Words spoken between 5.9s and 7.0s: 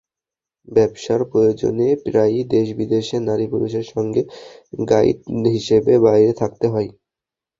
বাইরে থাকতে হয়।